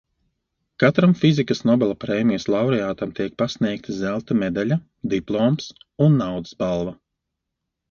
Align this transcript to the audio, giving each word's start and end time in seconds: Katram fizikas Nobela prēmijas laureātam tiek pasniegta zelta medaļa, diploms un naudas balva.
Katram 0.83 1.11
fizikas 1.19 1.61
Nobela 1.69 1.97
prēmijas 2.03 2.47
laureātam 2.55 3.13
tiek 3.21 3.37
pasniegta 3.43 3.97
zelta 3.99 4.39
medaļa, 4.41 4.81
diploms 5.15 5.71
un 6.09 6.21
naudas 6.25 6.59
balva. 6.65 6.99